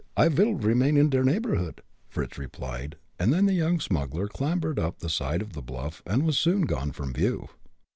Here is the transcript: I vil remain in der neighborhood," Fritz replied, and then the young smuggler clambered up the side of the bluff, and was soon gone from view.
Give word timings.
I 0.17 0.29
vil 0.29 0.55
remain 0.55 0.97
in 0.97 1.11
der 1.11 1.21
neighborhood," 1.23 1.83
Fritz 2.09 2.35
replied, 2.39 2.95
and 3.19 3.31
then 3.31 3.45
the 3.45 3.53
young 3.53 3.79
smuggler 3.79 4.27
clambered 4.27 4.79
up 4.79 4.97
the 4.97 5.09
side 5.09 5.43
of 5.43 5.53
the 5.53 5.61
bluff, 5.61 6.01
and 6.07 6.25
was 6.25 6.39
soon 6.39 6.63
gone 6.63 6.91
from 6.91 7.13
view. 7.13 7.49